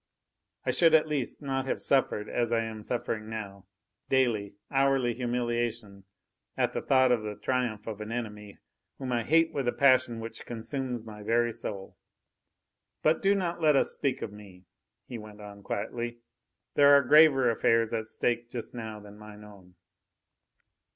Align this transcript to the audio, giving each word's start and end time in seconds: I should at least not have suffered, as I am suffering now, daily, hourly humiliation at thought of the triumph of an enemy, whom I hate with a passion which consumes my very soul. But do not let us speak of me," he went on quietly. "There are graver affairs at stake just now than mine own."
I 0.65 0.71
should 0.71 0.95
at 0.95 1.07
least 1.07 1.43
not 1.43 1.67
have 1.67 1.79
suffered, 1.79 2.27
as 2.27 2.51
I 2.51 2.63
am 2.63 2.81
suffering 2.81 3.29
now, 3.29 3.67
daily, 4.09 4.55
hourly 4.71 5.13
humiliation 5.13 6.05
at 6.57 6.73
thought 6.73 7.11
of 7.11 7.21
the 7.21 7.35
triumph 7.35 7.85
of 7.85 8.01
an 8.01 8.11
enemy, 8.11 8.57
whom 8.97 9.11
I 9.11 9.21
hate 9.21 9.53
with 9.53 9.67
a 9.67 9.71
passion 9.71 10.19
which 10.19 10.43
consumes 10.43 11.05
my 11.05 11.21
very 11.21 11.51
soul. 11.51 11.97
But 13.03 13.21
do 13.21 13.35
not 13.35 13.61
let 13.61 13.75
us 13.75 13.91
speak 13.91 14.23
of 14.23 14.33
me," 14.33 14.63
he 15.05 15.19
went 15.19 15.39
on 15.39 15.61
quietly. 15.61 16.17
"There 16.73 16.97
are 16.97 17.03
graver 17.03 17.51
affairs 17.51 17.93
at 17.93 18.07
stake 18.07 18.49
just 18.49 18.73
now 18.73 18.99
than 18.99 19.19
mine 19.19 19.43
own." 19.43 19.75